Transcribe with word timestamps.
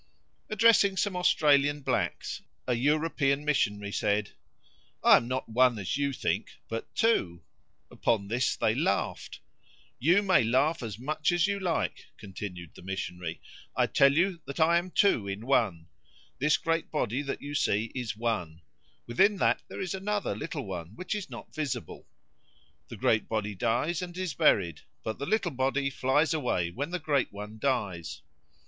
Addressing 0.49 0.97
some 0.97 1.15
Australian 1.15 1.81
blacks, 1.81 2.41
a 2.65 2.73
European 2.73 3.45
missionary 3.45 3.91
said, 3.91 4.31
"I 5.03 5.15
am 5.17 5.27
not 5.27 5.47
one, 5.47 5.77
as 5.77 5.95
you 5.95 6.11
think, 6.11 6.47
but 6.67 6.95
two." 6.95 7.43
Upon 7.91 8.27
this 8.27 8.55
they 8.55 8.73
laughed. 8.73 9.41
"You 9.99 10.23
may 10.23 10.43
laugh 10.43 10.81
as 10.81 10.97
much 10.97 11.31
as 11.31 11.45
you 11.45 11.59
like," 11.59 12.07
continued 12.17 12.71
the 12.73 12.81
missionary, 12.81 13.41
"I 13.75 13.85
tell 13.85 14.11
you 14.11 14.41
that 14.45 14.59
I 14.59 14.79
am 14.79 14.89
two 14.89 15.27
in 15.27 15.45
one; 15.45 15.85
this 16.39 16.57
great 16.57 16.89
body 16.89 17.21
that 17.21 17.43
you 17.43 17.53
see 17.53 17.91
is 17.93 18.17
one; 18.17 18.61
within 19.05 19.37
that 19.37 19.61
there 19.67 19.81
is 19.81 19.93
another 19.93 20.35
little 20.35 20.65
one 20.65 20.95
which 20.95 21.13
is 21.13 21.29
not 21.29 21.53
visible. 21.53 22.07
The 22.87 22.97
great 22.97 23.29
body 23.29 23.53
dies, 23.53 24.01
and 24.01 24.17
is 24.17 24.33
buried, 24.33 24.81
but 25.03 25.19
the 25.19 25.27
little 25.27 25.51
body 25.51 25.91
flies 25.91 26.33
away 26.33 26.71
when 26.71 26.89
the 26.89 26.97
great 26.97 27.31
one 27.31 27.59
dies." 27.59 28.23